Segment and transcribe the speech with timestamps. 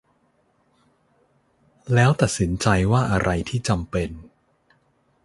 [1.93, 4.09] แล้วตัดสินใจว่าอะไรที่จำเป็น